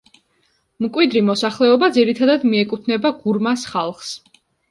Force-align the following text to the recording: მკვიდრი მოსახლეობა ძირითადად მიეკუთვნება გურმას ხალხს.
მკვიდრი 0.85 1.21
მოსახლეობა 1.27 1.89
ძირითადად 1.99 2.47
მიეკუთვნება 2.53 3.13
გურმას 3.21 3.67
ხალხს. 3.75 4.17